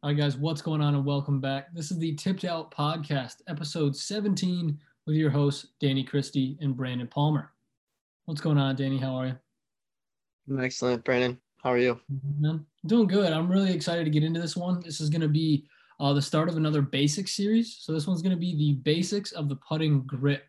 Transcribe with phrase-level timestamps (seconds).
[0.00, 1.74] All right, guys, what's going on and welcome back.
[1.74, 4.78] This is the Tipped Out Podcast, episode 17,
[5.08, 7.50] with your hosts, Danny Christie and Brandon Palmer.
[8.26, 8.98] What's going on, Danny?
[8.98, 9.36] How are you?
[10.48, 11.36] I'm excellent, Brandon.
[11.64, 11.98] How are you?
[12.44, 13.32] I'm doing good.
[13.32, 14.78] I'm really excited to get into this one.
[14.84, 15.66] This is going to be
[15.98, 17.78] uh, the start of another basic series.
[17.80, 20.44] So, this one's going to be the basics of the putting grip.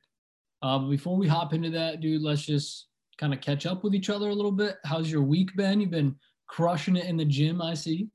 [0.61, 2.86] Uh, but before we hop into that, dude, let's just
[3.18, 4.77] kind of catch up with each other a little bit.
[4.86, 5.81] How's your week been?
[5.81, 8.09] You've been crushing it in the gym, I see.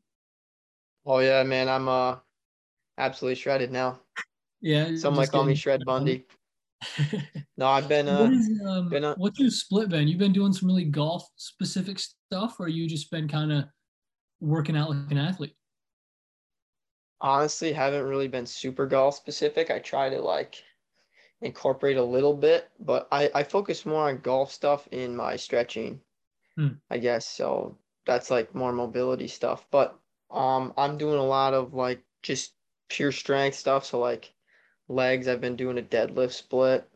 [1.06, 2.16] Oh yeah, man, I'm uh
[2.98, 4.00] absolutely shredded now.
[4.60, 4.96] Yeah.
[4.96, 6.26] Some might call me Shred Bundy.
[7.56, 10.08] no, I've been uh, what is, um, been, uh, what's your split been?
[10.08, 13.64] You've been doing some really golf specific stuff, or you just been kind of
[14.40, 15.54] working out like an athlete?
[17.24, 19.70] honestly haven't really been super golf specific.
[19.70, 20.62] I try to like
[21.40, 26.00] incorporate a little bit, but I I focus more on golf stuff in my stretching.
[26.56, 26.76] Hmm.
[26.90, 27.78] I guess so.
[28.06, 29.98] That's like more mobility stuff, but
[30.34, 32.54] um I'm doing a lot of like just
[32.88, 33.84] pure strength stuff.
[33.86, 34.34] So like
[34.88, 36.90] legs, I've been doing a deadlift split,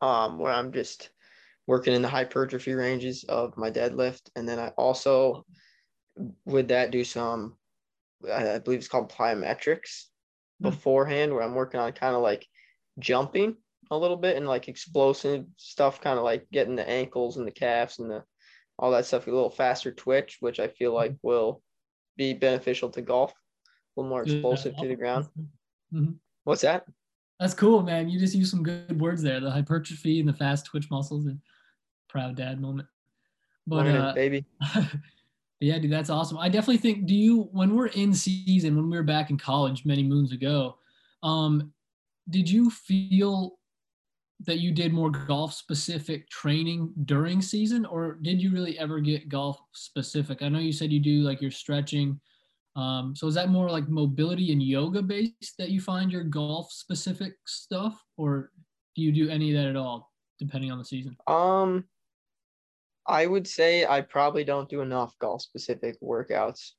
[0.00, 1.10] um, where I'm just
[1.66, 5.46] working in the hypertrophy ranges of my deadlift, and then I also
[6.44, 7.56] with that do some,
[8.30, 10.04] I believe it's called plyometrics
[10.60, 10.68] Hmm.
[10.68, 12.46] beforehand, where I'm working on kind of like
[12.98, 13.56] jumping
[13.90, 17.52] a little bit and like explosive stuff, kind of like getting the ankles and the
[17.52, 18.24] calves and the
[18.78, 21.62] all that stuff a little faster twitch, which I feel like will
[22.16, 25.28] be beneficial to golf, a little more explosive to the ground.
[25.92, 26.16] Mhm.
[26.44, 26.86] What's that?
[27.40, 28.08] That's cool, man.
[28.08, 29.40] You just used some good words there.
[29.40, 31.40] The hypertrophy and the fast twitch muscles and
[32.08, 32.88] proud dad moment.
[33.66, 34.44] But uh, baby.
[35.60, 36.38] yeah, dude, that's awesome.
[36.38, 37.06] I definitely think.
[37.06, 40.78] Do you when we're in season, when we were back in college many moons ago,
[41.22, 41.72] um,
[42.30, 43.58] did you feel
[44.46, 49.28] that you did more golf specific training during season, or did you really ever get
[49.28, 50.42] golf specific?
[50.42, 52.20] I know you said you do like your stretching.
[52.76, 56.72] Um, so is that more like mobility and yoga based that you find your golf
[56.72, 58.50] specific stuff, or
[58.96, 61.16] do you do any of that at all, depending on the season?
[61.26, 61.84] Um,
[63.06, 66.72] I would say I probably don't do enough golf specific workouts.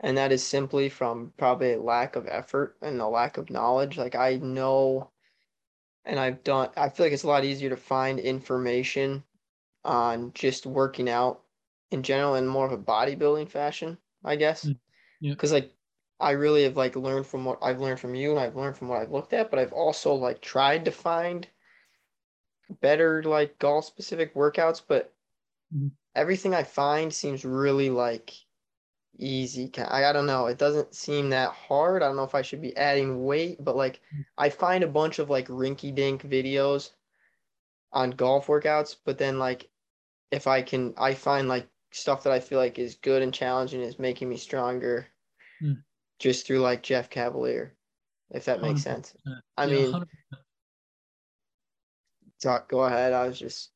[0.00, 3.98] And that is simply from probably a lack of effort and a lack of knowledge.
[3.98, 5.11] Like I know
[6.04, 9.24] and I've done I feel like it's a lot easier to find information
[9.84, 11.44] on just working out
[11.90, 14.70] in general in more of a bodybuilding fashion, I guess.
[14.70, 14.78] Mm,
[15.20, 15.36] yeah.
[15.36, 15.76] Cause like
[16.20, 18.88] I really have like learned from what I've learned from you and I've learned from
[18.88, 21.48] what I've looked at, but I've also like tried to find
[22.80, 25.14] better like golf specific workouts, but
[25.70, 25.96] Mhm.
[26.14, 28.32] everything I find seems really like
[29.16, 29.70] easy.
[29.78, 30.46] I, I don't know.
[30.46, 32.02] It doesn't seem that hard.
[32.02, 34.00] I don't know if I should be adding weight, but like
[34.38, 36.92] I find a bunch of like rinky dink videos
[37.92, 39.70] on golf workouts, but then like
[40.30, 43.80] if I can, I find like stuff that I feel like is good and challenging
[43.82, 45.08] is making me stronger
[45.60, 45.84] Hmm.
[46.18, 47.72] just through like Jeff Cavaliere,
[48.30, 48.82] if that makes 100%.
[48.82, 49.14] sense.
[49.56, 50.42] I Yeah, mean, 100%.
[52.40, 53.12] talk, go ahead.
[53.12, 53.71] I was just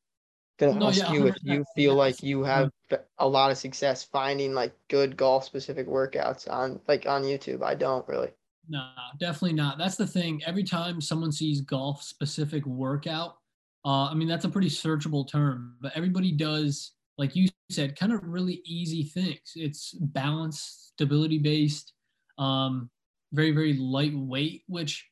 [0.57, 2.71] gonna No, ask yeah, you if you feel like you have
[3.19, 7.63] a lot of success finding like good golf specific workouts on like on YouTube.
[7.63, 8.29] I don't really.
[8.69, 9.77] No, definitely not.
[9.77, 10.41] That's the thing.
[10.45, 13.37] Every time someone sees golf specific workout,
[13.85, 18.11] uh, I mean, that's a pretty searchable term, but everybody does, like you said, kind
[18.11, 19.53] of really easy things.
[19.55, 21.93] It's balance, stability based,
[22.37, 22.89] um,
[23.31, 25.07] very, very lightweight, which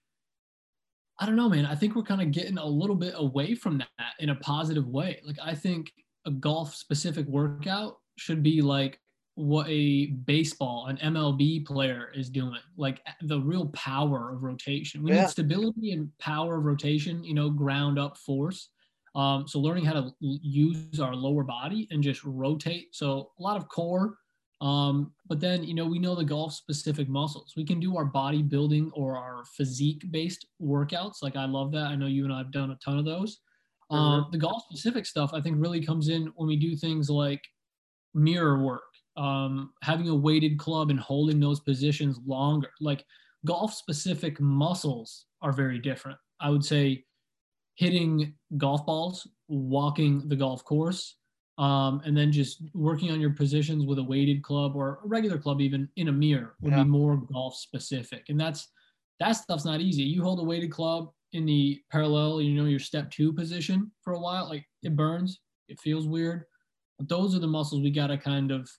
[1.20, 1.66] I don't know, man.
[1.66, 4.88] I think we're kind of getting a little bit away from that in a positive
[4.88, 5.22] way.
[5.26, 5.92] Like, I think
[6.26, 9.00] a golf specific workout should be like
[9.36, 15.04] what a baseball, an MLB player is doing, like the real power of rotation.
[15.04, 15.22] We Yeah.
[15.22, 18.70] need stability and power of rotation, you know, ground up force.
[19.14, 22.94] Um, so learning how to use our lower body and just rotate.
[22.96, 24.18] So a lot of core.
[24.62, 27.54] Um, but then, you know, we know the golf specific muscles.
[27.58, 31.22] We can do our bodybuilding or our physique based workouts.
[31.22, 31.88] Like I love that.
[31.88, 33.40] I know you and I have done a ton of those.
[33.92, 37.42] Um, the golf specific stuff I think really comes in when we do things like
[38.16, 38.82] mirror work,
[39.16, 42.72] um, having a weighted club and holding those positions longer.
[42.82, 43.06] Like
[43.46, 46.18] golf specific muscles are very different.
[46.40, 47.06] I would say
[47.76, 51.18] hitting golf balls, walking the golf course,
[51.58, 55.38] um, and then just working on your positions with a weighted club or a regular
[55.38, 56.84] club, even in a mirror, would Yeah.
[56.84, 58.30] be more golf specific.
[58.30, 58.68] And that's
[59.20, 60.04] that stuff's not easy.
[60.04, 64.14] You hold a weighted club in the parallel, you know, your step two position for
[64.14, 66.46] a while, like it burns, it feels weird.
[66.98, 68.70] But those are the muscles we got to kind of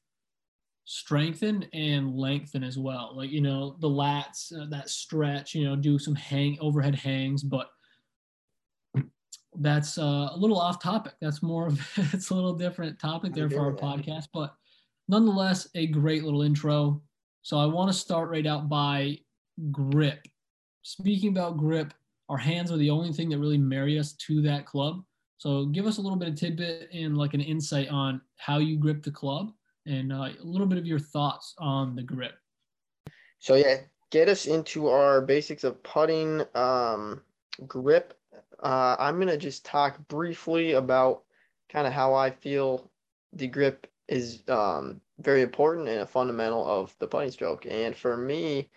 [0.85, 3.17] strengthen and lengthen as well.
[3.17, 7.43] Like, you know, the lats, uh, that stretch, you know, do some hang overhead hangs,
[7.43, 7.71] but
[9.61, 11.15] that's uh, a little off topic.
[11.21, 11.81] That's more of
[12.13, 14.55] it's a little different topic there for our podcast, but
[15.09, 17.03] nonetheless, a great little intro.
[17.43, 19.19] So I want to start right out by
[19.71, 20.27] grip.
[20.83, 21.95] Speaking about grip,
[22.29, 25.03] our hands are the only thing that really marry us to that club.
[25.39, 28.77] So give us a little bit of tidbit and like an insight on how you
[28.77, 29.53] grip the club
[29.87, 32.35] and uh, a little bit of your thoughts on the grip.
[33.39, 33.79] So yeah,
[34.11, 37.21] get us into our basics of putting um,
[37.67, 38.15] grip.
[38.63, 41.25] Uh, I'm gonna just talk briefly about
[41.69, 42.91] kind of how I feel
[43.33, 47.67] the grip is um, very important and a fundamental of the putting stroke.
[47.67, 48.71] And for me,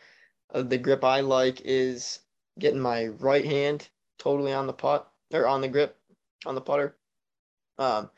[0.54, 2.20] uh, the grip I like is
[2.58, 5.98] getting my right hand totally on the putt or on the grip
[6.46, 6.98] on the putter.
[7.78, 8.10] Um,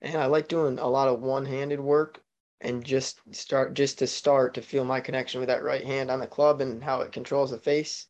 [0.00, 2.22] and I like doing a lot of one-handed work
[2.60, 6.20] and just start just to start to feel my connection with that right hand on
[6.20, 8.06] the club and how it controls the face.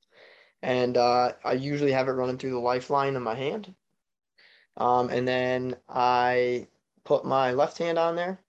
[0.62, 3.75] And uh, I usually have it running through the lifeline of my hand.
[4.77, 6.69] Um, and then I
[7.05, 8.41] put my left hand on there.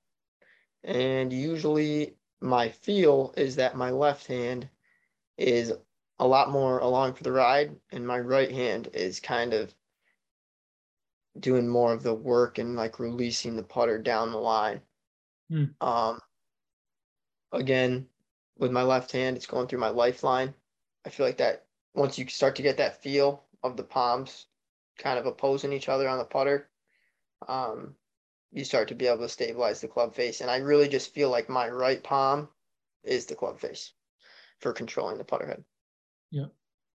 [0.84, 4.70] And usually my feel is that my left hand
[5.38, 5.74] is
[6.20, 9.74] a lot more along for the ride, and my right hand is kind of
[11.40, 14.82] doing more of the work and like releasing the putter down the line.
[15.50, 15.66] Hmm.
[15.80, 16.20] Um,
[17.52, 18.08] again,
[18.58, 20.54] with my left hand, it's going through my lifeline.
[21.06, 24.46] I feel like that once you start to get that feel of the palms
[24.98, 26.70] kind of opposing each other on the putter,
[27.48, 27.96] um,
[28.52, 30.42] you start to be able to stabilize the club face.
[30.42, 32.50] And I really just feel like my right palm
[33.04, 33.94] is the club face
[34.60, 35.64] for controlling the putter head.
[36.30, 36.46] Yeah,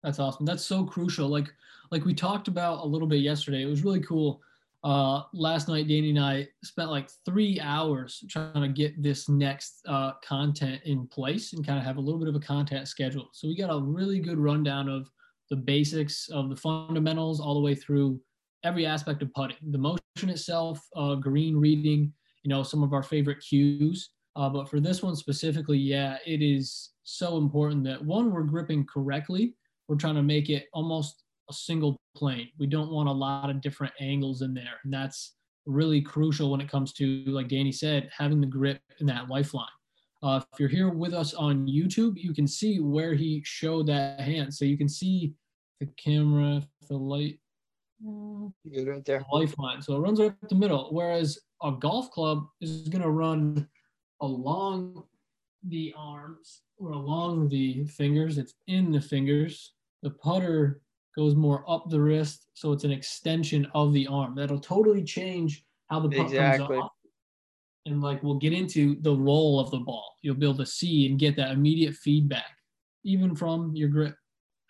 [0.04, 0.46] that's awesome.
[0.46, 1.28] That's so crucial.
[1.28, 1.52] Like
[1.92, 3.62] like we talked about a little bit yesterday.
[3.62, 4.42] It was really cool.
[4.86, 9.82] Uh, last night, Danny and I spent like three hours trying to get this next
[9.88, 13.28] uh, content in place and kind of have a little bit of a content schedule.
[13.34, 15.10] So we got a really good rundown of
[15.50, 18.22] the basics of the fundamentals all the way through
[18.64, 23.04] every aspect of putting, the motion itself, uh, green reading, you know, some of our
[23.04, 24.12] favorite cues.
[24.36, 28.86] Uh, but for this one specifically, yeah, it is so important that one, we're gripping
[28.86, 29.56] correctly.
[29.88, 32.50] We're trying to make it almost a single plane.
[32.58, 34.80] We don't want a lot of different angles in there.
[34.84, 39.08] And that's really crucial when it comes to, like Danny said, having the grip in
[39.08, 39.66] that lifeline.
[40.24, 44.20] Uh, if you're here with us on YouTube, you can see where he showed that
[44.20, 44.54] hand.
[44.54, 45.34] So you can see
[45.80, 47.40] the camera, the light,
[48.04, 49.24] Good right there.
[49.32, 49.82] lifeline.
[49.82, 50.90] So it runs right up the middle.
[50.92, 53.68] Whereas a golf club is going to run
[54.22, 55.04] along
[55.68, 58.38] the arms or along the fingers.
[58.38, 59.74] It's in the fingers.
[60.04, 60.82] The putter
[61.16, 64.36] goes more up the wrist, so it's an extension of the arm.
[64.36, 66.68] That'll totally change how the putt Exactly.
[66.68, 66.92] comes off.
[67.86, 70.16] And like we'll get into the roll of the ball.
[70.22, 72.58] You'll be able to see and get that immediate feedback,
[73.04, 74.16] even from your grip,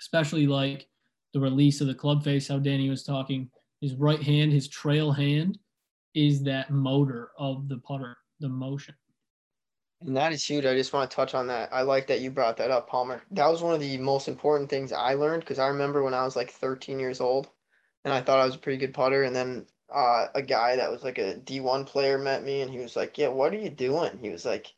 [0.01, 0.87] especially like
[1.33, 3.49] the release of the club face, how Danny was talking.
[3.81, 5.57] His right hand, his trail hand,
[6.13, 8.95] is that motor of the putter, the motion.
[10.05, 10.65] And that is huge.
[10.65, 11.73] I just want to touch on that.
[11.73, 13.23] I like that you brought that up, Palmer.
[13.31, 16.23] That was one of the most important things I learned because I remember when I
[16.23, 17.49] was like 13 years old
[18.03, 19.23] and I thought I was a pretty good putter.
[19.23, 22.77] And then uh, a guy that was like a D1 player met me and he
[22.77, 24.19] was like, Yeah, what are you doing?
[24.21, 24.71] He was like,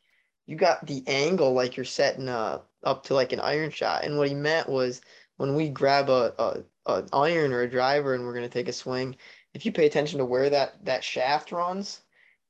[0.46, 4.04] You got the angle like you're setting uh, up to like an iron shot.
[4.04, 5.02] And what he meant was
[5.36, 8.72] when we grab a, a, iron or a driver and we're going to take a
[8.72, 9.14] swing,
[9.52, 12.00] if you pay attention to where that, that shaft runs,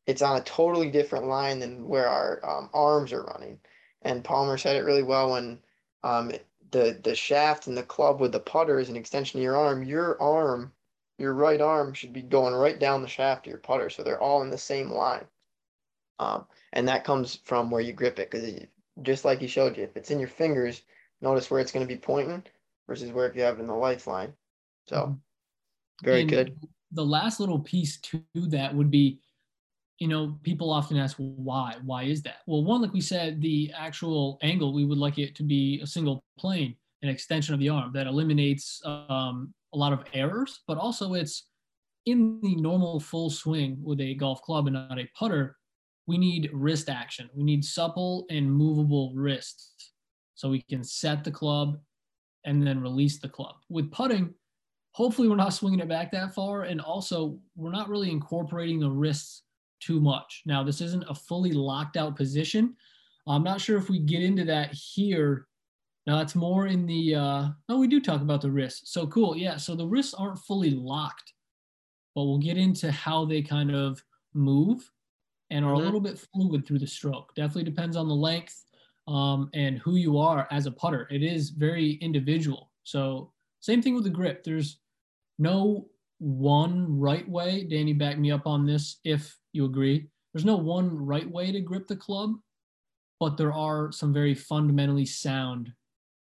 [0.09, 3.61] it's on a totally different line than where our um, arms are running.
[4.03, 5.59] And Palmer said it really well when
[6.03, 6.33] um,
[6.71, 9.85] the the shaft and the club with the putter is an extension of your arm.
[9.85, 10.73] Your arm,
[11.19, 14.21] your right arm, should be going right down the shaft of your putter, so they're
[14.21, 15.27] all in the same line.
[16.19, 18.61] Um, and that comes from where you grip it, because
[19.03, 20.83] just like he showed you, if it's in your fingers,
[21.21, 22.43] notice where it's going to be pointing
[22.87, 24.33] versus where if you have it in the lifeline.
[24.87, 25.19] So
[26.03, 26.57] very And good.
[26.93, 29.21] The last little piece to that would be,
[29.99, 31.75] you know, people often ask why.
[31.85, 32.39] Why is that?
[32.47, 35.87] Well, one, like we said, the actual angle we would like it to be a
[35.87, 40.79] single plane, an extension of the arm that eliminates um, a lot of errors, but
[40.79, 41.49] also it's
[42.07, 45.57] in the normal full swing with a golf club and not a putter.
[46.07, 47.29] We need wrist action.
[47.35, 49.93] We need supple and movable wrists,
[50.37, 51.79] so we can set the club
[52.45, 53.57] and then release the club.
[53.69, 54.33] With putting,
[54.93, 58.89] hopefully we're not swinging it back that far and also we're not really incorporating the
[58.89, 59.43] wrists
[59.81, 60.43] too much.
[60.47, 62.75] Now this isn't a fully locked out position.
[63.27, 65.47] I'm not sure if we get into that here.
[66.07, 69.37] Now it's more in the uh no we do talk about the wrists so cool.
[69.37, 71.33] Yeah so the wrists aren't fully locked
[72.15, 74.03] but we'll get into how they kind of
[74.35, 74.91] move
[75.51, 75.81] and are Mhm.
[75.81, 77.35] a little bit fluid through the stroke.
[77.35, 78.65] Definitely depends on the length
[79.07, 81.07] um, and who you are as a putter.
[81.11, 82.73] It is very individual.
[82.85, 84.43] So same thing with the grip.
[84.45, 84.81] There's
[85.39, 87.65] no one right way.
[87.65, 88.99] Danny, back me up on this.
[89.05, 90.09] If you agree.
[90.33, 92.31] There's no one right way to grip the club.
[93.21, 95.73] but there are some very fundamentally sound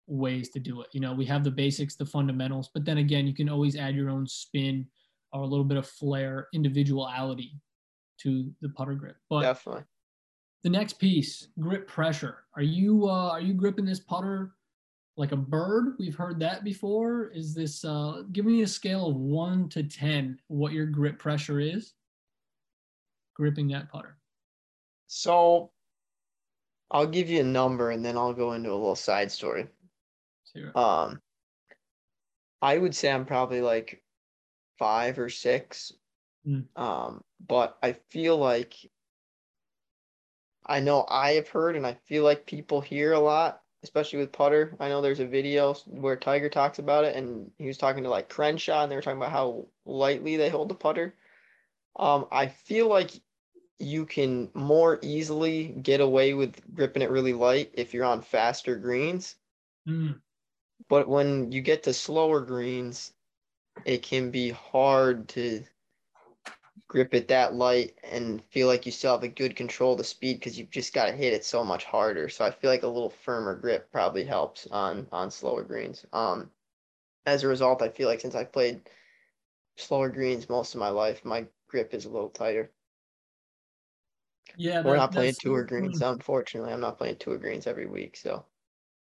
[0.08, 0.88] ways to do it.
[0.94, 3.96] You know, we have the basics, the fundamentals, but then again, you can always add
[3.96, 4.88] your own spin
[5.34, 7.60] or a little bit of flair, individuality
[8.20, 9.18] to the putter grip.
[9.30, 9.84] But Definitely.
[10.63, 12.46] the next piece, grip pressure.
[12.56, 14.56] Are you uh, are you gripping this putter
[15.18, 15.96] like a bird?
[16.00, 17.27] We've heard that before.
[17.36, 21.60] Is this uh, give me a scale of one to ten what your grip pressure
[21.60, 21.95] is?
[23.36, 24.18] Gripping that putter.
[25.08, 25.72] So
[26.89, 29.68] I'll give you a number and then I'll go into a little side story.
[30.51, 30.75] Zero.
[30.75, 31.22] Um,
[32.62, 34.01] I would say I'm probably like
[34.80, 35.92] five or six.
[36.48, 36.65] Mm.
[36.75, 38.75] Um, but I feel like
[40.65, 44.32] I know I have heard and I feel like people hear a lot, especially with
[44.32, 44.75] putter.
[44.80, 48.10] I know there's a video where Tiger talks about it and he was talking to
[48.10, 51.15] like Crenshaw and they were talking about how lightly they hold the putter.
[51.98, 53.12] Um, I feel like
[53.79, 58.75] you can more easily get away with gripping it really light if you're on faster
[58.75, 59.36] greens.
[59.88, 60.22] Mm.
[60.88, 63.13] But when you get to slower greens,
[63.86, 65.63] it can be hard to
[66.88, 70.03] grip it that light and feel like you still have a good control of the
[70.03, 72.29] speed because you've just got to hit it so much harder.
[72.29, 76.05] So I feel like a little firmer grip probably helps on on slower greens.
[76.13, 76.51] Um,
[77.25, 78.89] as a result, I feel like since I've played
[79.77, 82.72] slower greens most of my life, my grip is a little tighter.
[84.58, 86.72] Yeah, We're that- not playing that's- tour greens, unfortunately.
[86.74, 88.46] I'm not playing tour greens every week, so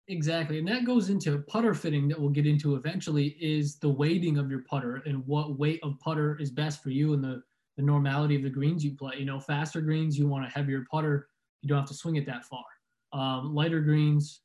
[0.10, 0.60] Exactly.
[0.60, 4.50] And that goes into putter fitting that we'll get into eventually is the weighting of
[4.52, 7.42] your putter and what weight of putter is best for you and the,
[7.78, 9.16] the normality of the greens you play.
[9.18, 11.30] You know, faster greens, you want a heavier putter.
[11.62, 12.66] You don't have to swing it that far.
[13.14, 14.42] Um, lighter greens,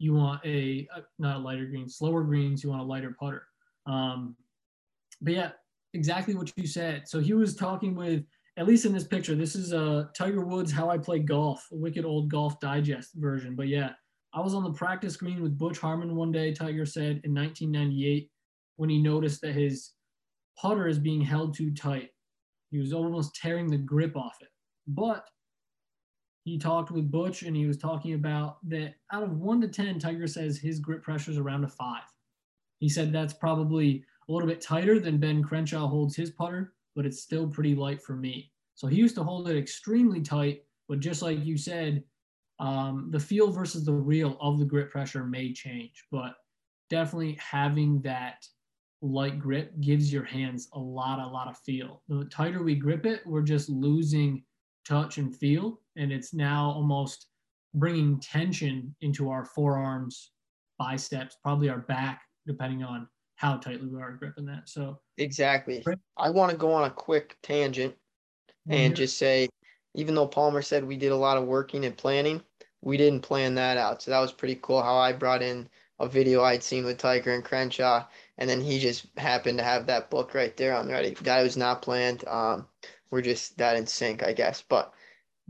[0.00, 3.46] you want a, uh, not a lighter green, slower greens, you want a lighter putter.
[3.86, 4.34] Um,
[5.22, 5.50] but yeah,
[5.94, 7.06] exactly what you said.
[7.06, 8.24] So he was talking with,
[8.56, 11.76] at least in this picture, this is uh, Tiger Woods, How I Play Golf, a
[11.76, 13.54] wicked old golf digest version.
[13.54, 13.90] But yeah,
[14.32, 18.30] I was on the practice green with Butch Harmon one day, Tiger said, in 1998,
[18.76, 19.92] when he noticed that his
[20.58, 22.10] putter is being held too tight.
[22.70, 24.48] He was almost tearing the grip off it.
[24.86, 25.26] But
[26.44, 29.98] he talked with Butch and he was talking about that out of one to 10,
[29.98, 32.04] Tiger says his grip pressure is around a five.
[32.78, 37.06] He said that's probably a little bit tighter than Ben Crenshaw holds his putter, but
[37.06, 38.50] it's still pretty light for me.
[38.74, 42.02] So he used to hold it extremely tight, but just like you said,
[42.58, 46.34] um, the feel versus the real of the grip pressure may change, but
[46.88, 48.46] definitely having that
[49.02, 52.02] light grip gives your hands a lot, a lot of feel.
[52.08, 54.42] The tighter we grip it, we're just losing
[54.86, 57.26] touch and feel, and it's now almost
[57.74, 60.30] bringing tension into our forearms,
[60.78, 64.68] biceps, probably our back, depending on how tightly we are gripping that.
[64.68, 65.84] So exactly.
[66.16, 67.94] I want to go on a quick tangent
[68.68, 69.48] and just say,
[69.94, 72.42] even though Palmer said we did a lot of working and planning,
[72.80, 74.02] we didn't plan that out.
[74.02, 77.32] So that was pretty cool how I brought in a video I'd seen with Tiger
[77.32, 78.06] and Crenshaw,
[78.38, 81.14] and then he just happened to have that book right there on the ready.
[81.22, 82.26] That was not planned.
[82.28, 82.66] Um,
[83.10, 84.62] we're just that in sync, I guess.
[84.68, 84.92] But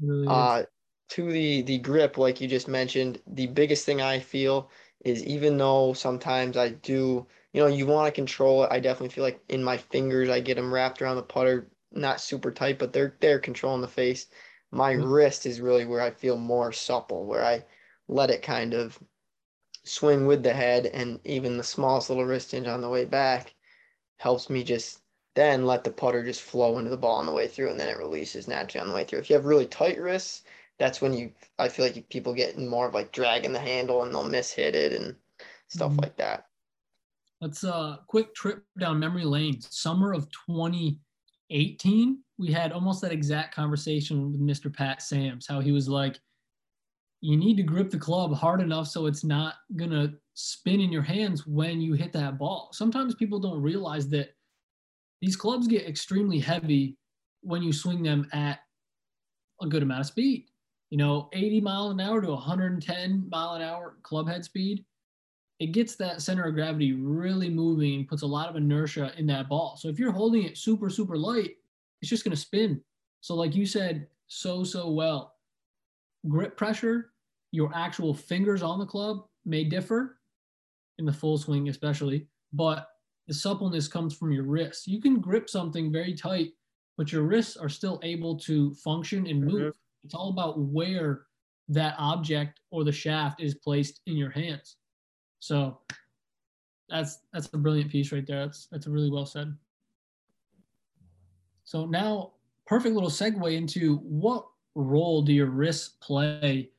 [0.00, 0.62] really uh,
[1.10, 4.70] to the the grip, like you just mentioned, the biggest thing I feel
[5.04, 7.26] is even though sometimes I do,
[7.56, 8.72] you know, you want to control it.
[8.72, 12.20] I definitely feel like in my fingers, I get them wrapped around the putter, not
[12.22, 14.28] super tight, but they're they're controlling the face.
[14.72, 15.06] My Yeah.
[15.06, 17.66] wrist is really where I feel more supple, where I
[18.08, 19.02] let it kind of
[19.84, 23.54] swing with the head, and even the smallest little wrist hinge on the way back
[24.18, 25.02] helps me just
[25.36, 27.88] then let the putter just flow into the ball on the way through, and then
[27.88, 29.20] it releases naturally on the way through.
[29.20, 30.44] If you have really tight wrists,
[30.78, 34.14] that's when you I feel like people get more of like dragging the handle and
[34.14, 35.18] they'll miss hit it and
[35.68, 36.02] stuff Mhm.
[36.02, 36.45] like that.
[37.40, 39.60] Let's uh quick trip down memory lane.
[39.60, 44.72] Summer of 2018, we had almost that exact conversation with Mr.
[44.72, 46.18] Pat Sams, how he was like,
[47.20, 51.02] you need to grip the club hard enough so it's not gonna spin in your
[51.02, 52.70] hands when you hit that ball.
[52.72, 54.30] Sometimes people don't realize that
[55.20, 56.96] these clubs get extremely heavy
[57.42, 58.60] when you swing them at
[59.60, 60.46] a good amount of speed.
[60.90, 64.84] You know, 80 mile an hour to 110 mile an hour club head speed
[65.58, 69.26] it gets that center of gravity really moving and puts a lot of inertia in
[69.26, 69.76] that ball.
[69.76, 71.56] So if you're holding it super, super light,
[72.00, 72.80] it's just going to spin.
[73.22, 75.34] So, like you said so, so well,
[76.28, 77.12] grip pressure,
[77.52, 80.18] your actual fingers on the club may differ
[80.98, 82.88] in the full swing, especially, but
[83.26, 84.86] the suppleness comes from your wrists.
[84.86, 86.52] You can grip something very tight,
[86.96, 89.54] but your wrists are still able to function and move.
[89.54, 90.04] Mm-hmm.
[90.04, 91.22] It's all about where
[91.68, 94.76] that object or the shaft is placed in your hands.
[95.46, 95.78] So
[96.88, 98.44] that's that's a brilliant piece right there.
[98.44, 99.56] That's that's really well said.
[101.62, 102.32] So now,
[102.66, 106.70] perfect little segue into what role do your wrists play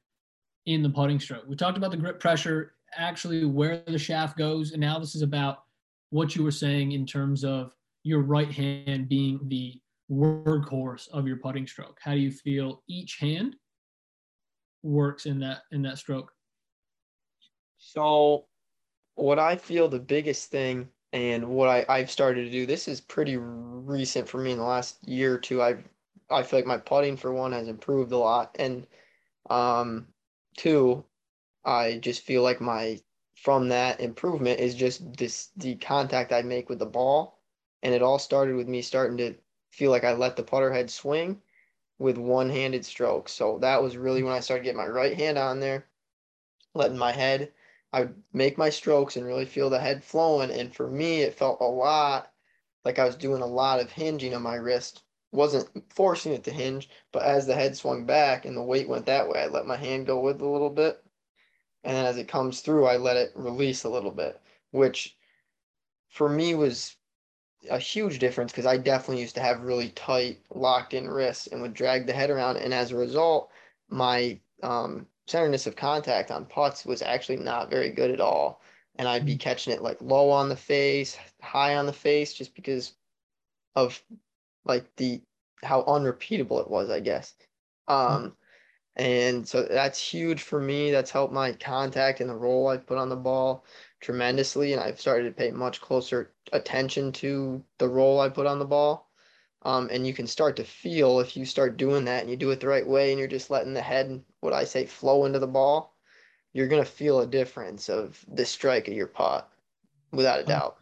[0.66, 1.46] in the putting stroke.
[1.48, 5.22] We talked about the grip pressure, actually where the shaft goes, and now this is
[5.22, 5.64] about
[6.10, 7.72] what you were saying in terms of
[8.04, 9.80] your right hand being the
[10.12, 12.00] workhorse of your putting stroke.
[12.02, 13.56] How do you feel each hand
[14.84, 16.34] works in that in that stroke?
[17.78, 18.46] So
[19.18, 23.02] what I feel the biggest thing and what I, I've started to do, this is
[23.02, 25.62] pretty recent for me in the last year or two.
[25.62, 25.84] I've
[26.30, 28.56] I feel like my putting for one has improved a lot.
[28.60, 28.86] And
[29.50, 30.08] um
[30.56, 31.04] two,
[31.66, 33.00] I just feel like my
[33.36, 37.40] from that improvement is just this the contact I make with the ball.
[37.82, 39.36] And it all started with me starting to
[39.72, 41.42] feel like I let the putter head swing
[41.98, 43.32] with one-handed strokes.
[43.32, 45.88] So that was really when I started getting my right hand on there,
[46.76, 47.52] letting my head
[47.94, 50.52] I would make my strokes and really feel the head flowing.
[50.52, 52.32] And for me, it felt a lot
[52.84, 55.04] like I was doing a lot of hinging on my wrist.
[55.32, 59.06] Wasn't forcing it to hinge, but as the head swung back and the weight went
[59.08, 61.04] that way, I let my hand go with a little bit.
[61.84, 64.42] And then as it comes through, I let it release a little bit,
[64.72, 65.18] which
[66.10, 66.96] for me was
[67.70, 71.62] a huge difference because I definitely used to have really tight, locked in wrists and
[71.62, 72.58] would drag the head around.
[72.58, 73.52] And as a result,
[73.90, 78.62] my um, centerness of contact on putts was actually not very good at all.
[78.98, 79.40] And I'd be mm.
[79.40, 82.94] catching it like low on the face, high on the face, just because
[83.76, 84.02] of
[84.66, 85.22] like the
[85.64, 87.36] how unrepeatable it was, I guess.
[87.90, 87.94] Mm.
[87.94, 88.38] Um,
[88.96, 90.90] and so that's huge for me.
[90.92, 93.64] That's helped my contact and the roll I put on the ball
[94.02, 94.74] tremendously.
[94.74, 98.66] And I've started to pay much closer attention to the roll I put on the
[98.66, 99.07] ball.
[99.68, 102.52] Um, and you can start to feel if you start doing that and you do
[102.52, 105.40] it the right way and you're just letting the head, what I say, flow into
[105.40, 105.94] the ball,
[106.54, 109.50] you're going to feel a difference of the strike of your pot
[110.14, 110.78] without a doubt.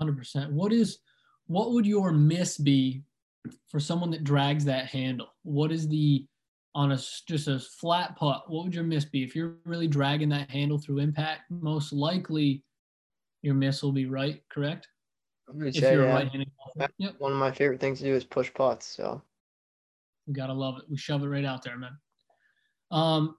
[0.00, 0.50] 100%.
[0.50, 0.98] What is,
[1.46, 3.04] what would your miss be
[3.68, 5.28] for someone that drags that handle?
[5.44, 6.26] What is the,
[6.74, 6.98] on a
[7.28, 9.22] just a flat putt, what would your miss be?
[9.22, 12.64] If you're really dragging that handle through impact, most likely
[13.42, 14.88] your miss will be right, correct?
[15.48, 16.14] If say, you're yeah.
[16.14, 16.50] right-handed
[16.98, 17.14] Yep.
[17.18, 18.86] One of my favorite things to do is push putts.
[18.86, 19.22] So
[20.26, 20.84] we gotta love it.
[20.88, 21.96] We shove it right out there, man.
[22.90, 23.36] Um,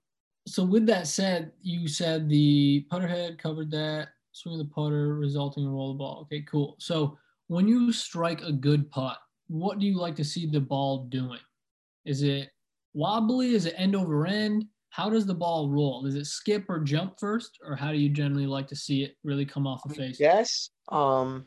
[0.47, 5.15] so with that said, you said the putter head covered that, swing of the putter
[5.15, 6.21] resulting in roll the ball.
[6.23, 6.75] Okay, cool.
[6.79, 11.05] So when you strike a good putt, what do you like to see the ball
[11.05, 11.39] doing?
[12.05, 12.49] Is it
[12.93, 13.55] wobbly?
[13.55, 14.65] Is it end over end?
[14.89, 16.03] How does the ball roll?
[16.03, 19.15] Does it skip or jump first, or how do you generally like to see it
[19.23, 20.19] really come off the face?
[20.19, 20.69] Yes.
[20.89, 21.45] Um,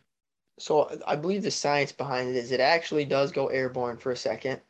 [0.58, 4.14] so I believe the science behind it is it actually does go airborne for a
[4.14, 4.60] 2nd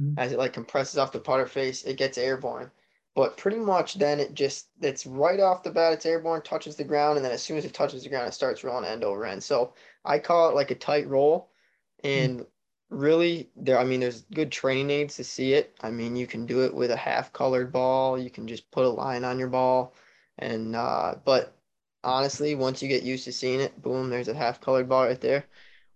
[0.00, 0.18] mm-hmm.
[0.18, 2.70] as it like compresses off the putter face, it gets airborne.
[3.14, 6.84] But pretty much then it just it's right off the bat, it's airborne, touches the
[6.84, 9.24] ground, and then as soon as it touches the ground, it starts rolling end over
[9.24, 9.42] end.
[9.42, 9.72] So
[10.04, 11.50] I call it like a tight roll.
[12.04, 12.96] And mm-hmm.
[12.96, 15.74] really there I mean there's good training aids to see it.
[15.80, 18.84] I mean you can do it with a half colored ball, you can just put
[18.84, 19.94] a line on your ball.
[20.38, 21.55] And uh but
[22.04, 25.20] honestly, once you get used to seeing it, boom, there's a half colored ball right
[25.20, 25.46] there.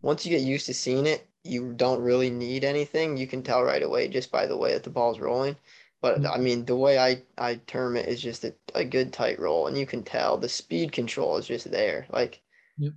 [0.02, 3.16] Once you get used to seeing it, you don't really need anything.
[3.16, 5.56] You can tell right away just by the way that the ball's rolling.
[6.02, 6.32] But mm-hmm.
[6.32, 9.66] I mean, the way I, I term it is just a, a good tight roll,
[9.66, 12.06] and you can tell the speed control is just there.
[12.10, 12.40] Like,
[12.78, 12.92] yep.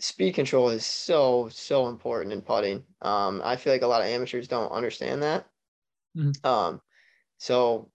[0.00, 2.84] speed control is so so important in putting.
[3.02, 5.46] Um, I feel like a lot of amateurs don't understand that.
[6.16, 6.46] Mm-hmm.
[6.46, 6.80] Um,
[7.38, 7.90] so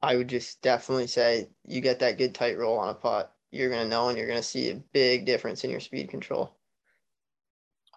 [0.00, 3.68] I would just definitely say you get that good tight roll on a putt you're
[3.68, 6.54] going to know and you're going to see a big difference in your speed control.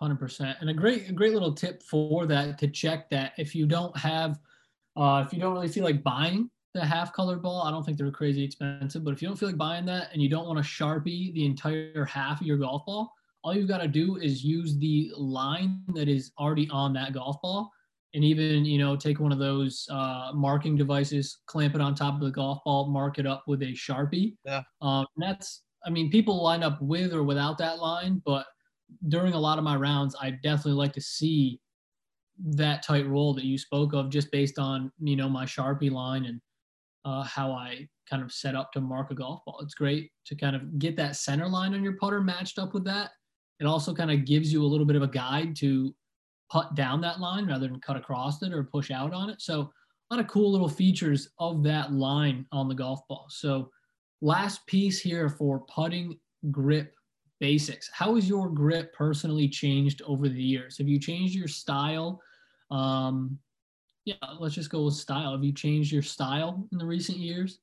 [0.01, 0.55] 100%.
[0.59, 3.95] And a great, a great little tip for that to check that if you don't
[3.97, 4.39] have,
[4.97, 7.97] uh, if you don't really feel like buying the half colored ball, I don't think
[7.97, 10.57] they're crazy expensive, but if you don't feel like buying that and you don't want
[10.57, 13.13] to Sharpie the entire half of your golf ball,
[13.43, 17.41] all you've got to do is use the line that is already on that golf
[17.41, 17.71] ball
[18.13, 22.15] and even you know take one of those uh, marking devices clamp it on top
[22.15, 24.35] of the golf ball mark it up with a sharpie.
[24.45, 24.61] Yeah.
[24.81, 28.45] Um, that's i mean people line up with or without that line but
[29.09, 31.59] during a lot of my rounds i definitely like to see
[32.39, 36.25] that tight roll that you spoke of just based on you know my sharpie line
[36.25, 36.41] and
[37.05, 39.59] uh, how i kind of set up to mark a golf ball.
[39.61, 42.85] It's great to kind of get that center line on your putter matched up with
[42.85, 43.11] that.
[43.59, 45.93] It also kind of gives you a little bit of a guide to
[46.53, 49.41] putt down that line rather than cut across it or push out on it.
[49.41, 49.61] So
[50.11, 53.25] a lot of cool little features of that line on the golf ball.
[53.29, 53.71] So
[54.21, 56.19] last piece here for putting
[56.51, 56.93] grip
[57.39, 57.89] basics.
[57.91, 60.77] How has your grip personally changed over the years?
[60.77, 62.21] Have you changed your style?
[62.69, 63.39] Um,
[64.05, 65.31] yeah, let's just go with style.
[65.31, 67.57] Have you changed your style in the recent years?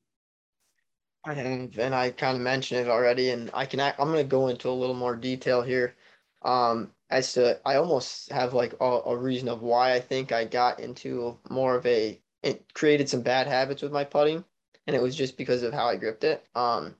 [1.25, 3.79] I have, and I kind of mentioned it already, and I can.
[3.79, 5.95] I'm going to go into a little more detail here.
[6.43, 10.45] Um, as to I almost have like a, a reason of why I think I
[10.45, 14.45] got into more of a it created some bad habits with my putting
[14.87, 16.45] and it was just because of how I gripped it.
[16.55, 16.95] Um,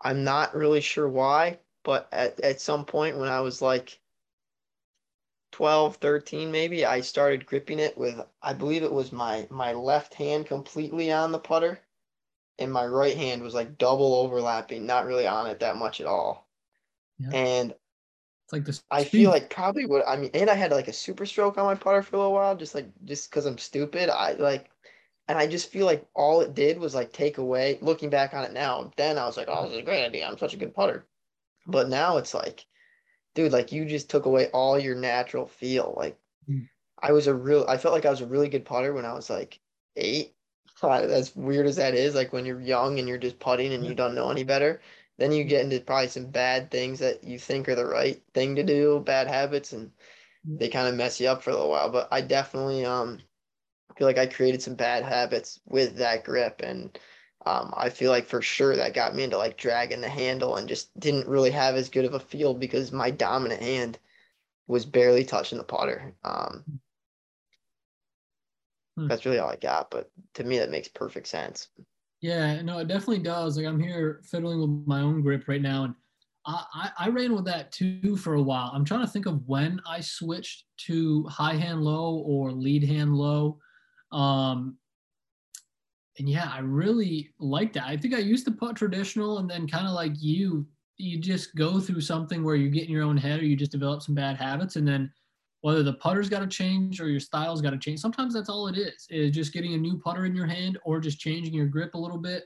[0.00, 3.98] I'm not really sure why, but at, at some point when I was like
[5.52, 10.14] 12, 13 maybe, I started gripping it with I believe it was my my left
[10.14, 11.80] hand completely on the putter
[12.58, 16.06] and my right hand was like double overlapping, not really on it that much at
[16.06, 16.48] all.
[17.18, 17.30] Yeah.
[17.32, 17.74] And
[18.48, 18.82] it's like this.
[18.90, 21.74] I feel like probably what I mean, and I had like a SuperStroke on my
[21.74, 24.08] putter for a little while, just like just because I'm stupid.
[24.08, 24.70] I like,
[25.28, 27.78] and I just feel like all it did was like take away.
[27.82, 30.26] Looking back on it now, then I was like, oh, this is a great idea.
[30.26, 31.04] I'm such a good putter.
[31.66, 32.64] But now it's like,
[33.34, 35.92] dude, like you just took away all your natural feel.
[35.94, 36.16] Like,
[36.48, 36.66] mm.
[37.02, 37.66] I was a real.
[37.68, 39.60] I felt like I was a really good putter when I was like
[39.94, 40.34] eight.
[40.82, 43.94] As weird as that is, like when you're young and you're just putting and you
[43.94, 44.80] don't know any better
[45.18, 48.56] then you get into probably some bad things that you think are the right thing
[48.56, 49.92] to do, bad habits, and
[50.58, 51.90] they kind of mess you up for a little while.
[51.90, 53.20] But I definitely um
[53.96, 56.98] feel like I created some bad habits with that grip, and
[57.46, 60.68] um, I feel like for sure that got me into like dragging the handle and
[60.68, 63.98] just didn't really have as good of a feel because my dominant hand
[64.68, 66.16] was barely touching the putter.
[66.24, 66.66] Um,
[68.96, 69.08] hmm.
[69.08, 71.68] That's really all I got, but to me that makes perfect sense.
[72.20, 73.56] Yeah, no, it definitely does.
[73.56, 75.94] Like I'm here fiddling with my own grip right now, and
[76.46, 78.70] I, I, I ran with that too for a while.
[78.74, 83.14] I'm trying to think of when I switched to high hand low or lead hand
[83.14, 83.58] low.
[84.10, 84.78] Um,
[86.18, 87.84] and yeah, I really like that.
[87.84, 91.54] I think I used to put traditional, and then kind of like you, you just
[91.54, 94.16] go through something where you get in your own head, or you just develop some
[94.16, 95.12] bad habits, and then
[95.60, 98.00] whether the putter's got to change or your style's got to change.
[98.00, 101.00] Sometimes that's all it is, is just getting a new putter in your hand or
[101.00, 102.44] just changing your grip a little bit.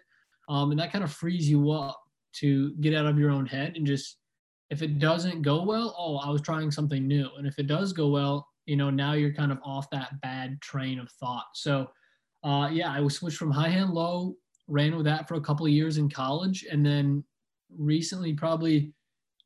[0.48, 2.00] Um, and that kind of frees you up
[2.36, 4.16] to get out of your own head and just,
[4.70, 7.28] if it doesn't go well, oh, I was trying something new.
[7.36, 10.58] And if it does go well, you know, now you're kind of off that bad
[10.62, 11.44] train of thought.
[11.54, 11.90] So,
[12.42, 14.34] uh, yeah, I was switched from high hand low,
[14.68, 16.64] ran with that for a couple of years in college.
[16.70, 17.22] And then
[17.76, 18.94] recently, probably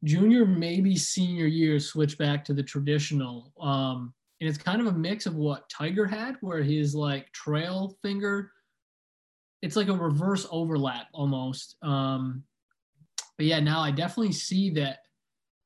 [0.04, 3.52] junior, maybe senior year, switch back to the traditional.
[3.60, 7.96] Um, and it's kind of a mix of what Tiger had, where his like trail
[8.02, 8.52] finger,
[9.62, 11.76] it's like a reverse overlap almost.
[11.82, 12.42] Um,
[13.36, 14.98] but yeah, now I definitely see that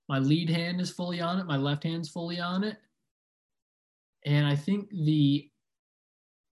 [0.08, 2.76] my lead hand is fully on it, my left hand's fully on it.
[4.26, 5.48] And I think the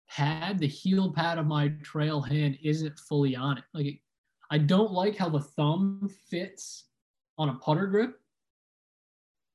[0.08, 3.64] pad, the heel pad of my trail hand isn't fully on it.
[3.74, 4.00] Like,
[4.50, 6.84] I don't like how the thumb fits
[7.38, 8.20] on a putter grip.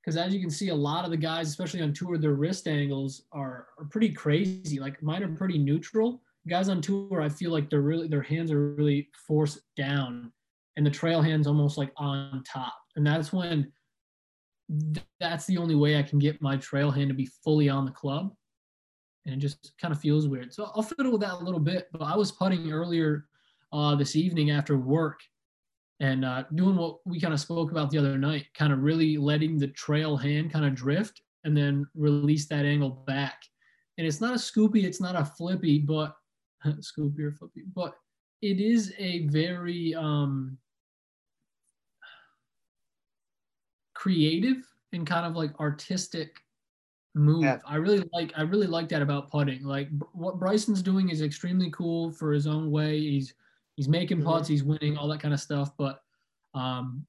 [0.01, 2.67] Because as you can see, a lot of the guys, especially on tour, their wrist
[2.67, 4.79] angles are, are pretty crazy.
[4.79, 6.21] Like mine are pretty neutral.
[6.47, 10.29] Guys on tour, I feel like they're really their hands are really forced down,
[10.75, 12.73] and the trail hands almost like on top.
[12.97, 13.71] And that's when
[15.21, 17.91] that's the only way I can get my trail hand to be fully on the
[17.91, 18.33] club.
[19.25, 20.53] And it just kind of feels weird.
[20.53, 21.87] So I'll fiddle with that a little bit.
[21.93, 23.27] But I was putting earlier
[23.71, 25.21] uh, this evening after work,
[26.03, 29.15] and uh, doing what we kind of spoke about the other night, kind of really
[29.15, 33.41] letting the trail hand kind of drift and then release that angle back.
[33.97, 36.13] And it's not a scoopy, it's not a flippy, but
[36.65, 37.95] scoopy or flippy, but
[38.41, 40.57] it is a very um,
[43.93, 44.57] creative
[44.91, 46.41] and kind of like artistic
[47.15, 47.43] move.
[47.43, 47.59] Yeah.
[47.65, 49.63] I really like I really like that about putting.
[49.63, 52.99] Like what Bryson's doing is extremely cool for his own way.
[52.99, 53.33] He's
[53.75, 54.27] he's making mm-hmm.
[54.27, 55.71] putts, he's winning, all that kind of stuff.
[55.77, 56.01] But
[56.53, 57.05] um,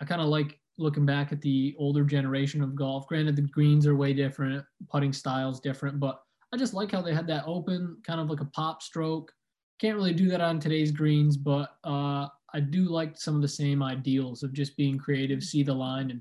[0.00, 3.06] I kind of like looking back at the older generation of golf.
[3.06, 6.20] Granted, the greens are way different, putting styles different, but
[6.52, 9.32] I just like how they had that open, kind of like a pop stroke.
[9.80, 13.48] Can't really do that on today's greens, but uh, I do like some of the
[13.48, 16.20] same ideals of just being creative, see the line, and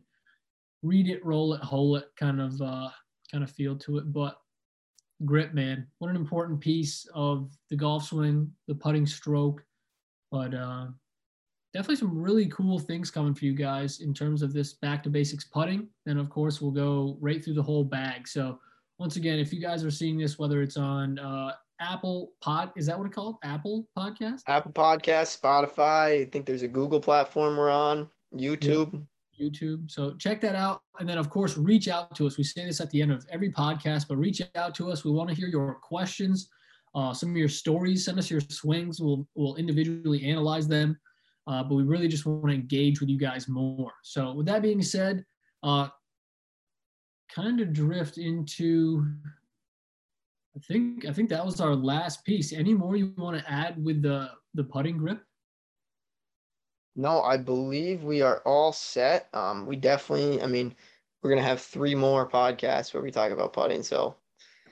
[0.84, 2.90] read it, roll it, hole it, kind of uh,
[3.32, 4.14] kind of feel to it.
[4.14, 4.40] But
[5.26, 9.64] grip, man, what an important piece of the golf swing, the putting stroke.
[10.32, 10.88] But uh,
[11.74, 15.10] definitely some really cool things coming for you guys in terms of this back to
[15.10, 15.88] basics putting.
[16.06, 18.28] And of course, we'll go right through the whole bag.
[18.28, 18.60] So
[18.98, 22.86] once again, if you guys are seeing this, whether it's on uh, Apple Pod, is
[22.86, 23.38] that what it's called?
[23.44, 24.42] Apple Podcast?
[24.48, 26.22] Apple Podcast, Spotify.
[26.22, 29.06] I think there's a Google platform we're on, YouTube.
[29.40, 29.90] YouTube.
[29.90, 30.82] So check that out.
[31.00, 32.38] And then, of course, reach out to us.
[32.38, 35.04] We say this at the end of every podcast, but reach out to us.
[35.04, 36.50] We want to hear your questions
[36.94, 38.06] uh, some of your stories.
[38.06, 39.00] Send us your swings.
[39.00, 40.98] We'll we'll individually analyze them,
[41.48, 43.92] uh, but we really just want to engage with you guys more.
[44.04, 45.26] So with that being said,
[45.64, 45.88] uh,
[47.34, 49.06] kind of drift into.
[50.56, 52.52] I think I think that was our last piece.
[52.52, 55.24] Any more you want to add with the the putting grip?
[56.98, 59.30] No, I believe we are all set.
[59.34, 60.42] Um, we definitely.
[60.42, 60.76] I mean,
[61.22, 63.82] we're gonna have three more podcasts where we talk about putting.
[63.82, 64.16] So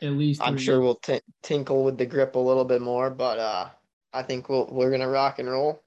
[0.01, 3.39] at least I'm sure we'll t- tinkle with the grip a little bit more, but
[3.39, 3.69] uh,
[4.13, 5.83] I think we'll we're gonna rock and roll.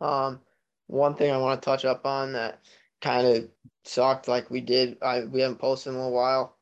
[0.00, 0.40] Um,
[0.86, 2.60] one thing I want to touch up on that
[3.00, 3.48] kind of
[3.84, 6.56] sucked, like we did, I we haven't posted in a little while.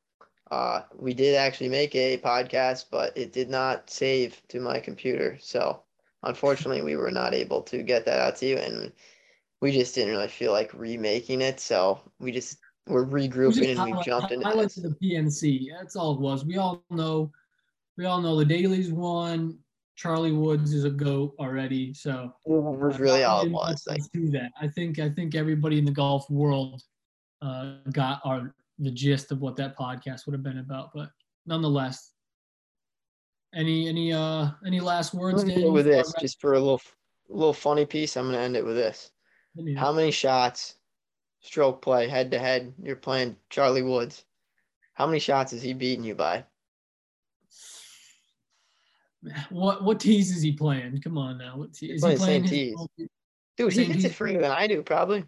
[0.50, 5.36] Uh, we did actually make a podcast, but it did not save to my computer.
[5.40, 5.82] So
[6.22, 8.92] unfortunately, we were not able to get that out to you, and
[9.60, 11.60] we just didn't really feel like remaking it.
[11.60, 15.68] So we just we're regrouping and we jumped into highlights of the PNC.
[15.78, 16.44] That's all it was.
[16.44, 17.30] We all know,
[17.96, 19.58] we all know the Dalys won.
[19.96, 21.92] Charlie Woods is a goat already.
[21.92, 23.84] So was really all it was.
[23.88, 24.52] Like, do that.
[24.60, 26.82] I think I think everybody in the golf world
[27.42, 30.90] uh, got our the gist of what that podcast would have been about.
[30.94, 31.10] But
[31.46, 32.12] nonetheless,
[33.54, 35.44] any any uh any last words?
[35.44, 36.80] With this, just for a little
[37.28, 39.10] little funny piece, I'm gonna end it with this.
[39.76, 40.76] How many shots,
[41.40, 42.74] stroke play, head to head?
[42.82, 44.24] You're playing Charlie Woods.
[44.94, 46.44] How many shots is he beating you by?
[49.50, 51.00] What what tees is he playing?
[51.02, 51.56] Come on now.
[51.56, 52.18] What is he playing?
[52.18, 52.76] Same tees.
[53.56, 55.24] Dude, he hits it further than I do, probably.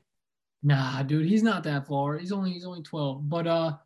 [0.62, 2.18] Nah, dude, he's not that far.
[2.18, 3.29] He's only he's only 12.
[3.29, 3.77] But uh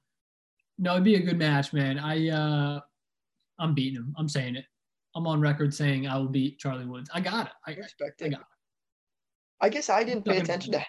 [0.78, 1.98] no, it'd be a good match, man.
[1.98, 2.80] I uh
[3.58, 4.14] I'm beating him.
[4.18, 4.64] I'm saying it.
[5.14, 7.08] I'm on record saying I will beat Charlie Woods.
[7.14, 7.52] I got it.
[7.66, 8.26] I, respect it.
[8.26, 8.46] I got it.
[9.60, 10.84] I guess I didn't pay attention to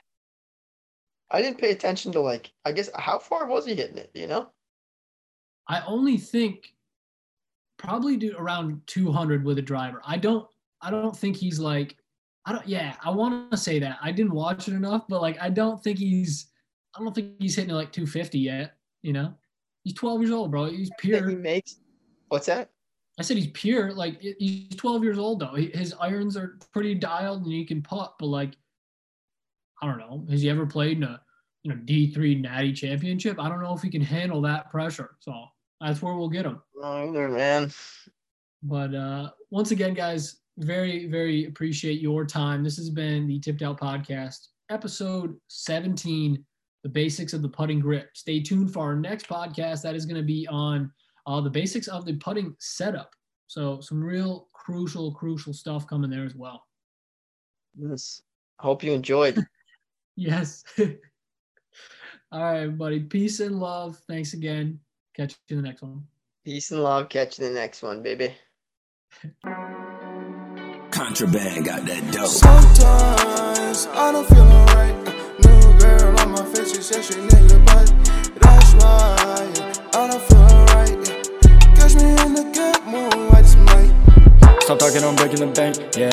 [1.31, 4.27] I didn't pay attention to like I guess how far was he hitting it, you
[4.27, 4.49] know?
[5.67, 6.73] I only think
[7.77, 10.01] probably do around 200 with a driver.
[10.05, 10.47] I don't
[10.81, 11.97] I don't think he's like
[12.45, 12.67] I don't.
[12.67, 13.97] Yeah, I want to say that.
[14.01, 16.47] I didn't watch it enough, but like, I don't think he's.
[16.95, 18.75] I don't think he's hitting like 250 yet.
[19.01, 19.33] You know,
[19.83, 20.65] he's 12 years old, bro.
[20.65, 21.27] He's pure.
[21.27, 21.77] He makes.
[22.29, 22.69] What's that?
[23.19, 23.93] I said he's pure.
[23.93, 25.55] Like he's 12 years old though.
[25.55, 28.15] His irons are pretty dialed and he can putt.
[28.19, 28.55] But like,
[29.81, 30.25] I don't know.
[30.29, 31.21] Has he ever played in a
[31.63, 33.39] you know D3 Natty Championship?
[33.39, 35.15] I don't know if he can handle that pressure.
[35.19, 35.33] So
[35.81, 36.61] that's where we'll get him.
[36.81, 37.71] Oh, either man.
[38.63, 42.63] But uh, once again, guys, very, very appreciate your time.
[42.63, 46.43] This has been the Tipped Out Podcast, episode 17,
[46.83, 48.09] the basics of the putting grip.
[48.13, 49.81] Stay tuned for our next podcast.
[49.81, 50.91] That is going to be on
[51.27, 53.11] uh, the basics of the putting setup.
[53.47, 56.63] So, some real crucial, crucial stuff coming there as well.
[57.77, 58.21] Yes.
[58.59, 59.37] I hope you enjoyed.
[60.15, 60.63] Yes.
[62.31, 62.99] All right, everybody.
[62.99, 63.97] Peace and love.
[64.07, 64.79] Thanks again.
[65.15, 66.03] Catch you in the next one.
[66.43, 67.09] Peace and love.
[67.09, 68.33] Catch you in the next one, baby.
[70.91, 72.27] Contraband got that dope.
[72.27, 74.95] Sometimes I don't feel alright.
[75.43, 77.93] New girl on my face, she said she need your butt.
[78.41, 79.15] That's why
[79.93, 81.05] I don't feel alright.
[81.75, 84.61] Catch me in the good mood, I just might.
[84.63, 85.95] Stop talking, I'm breaking the bank.
[85.95, 86.11] Yeah.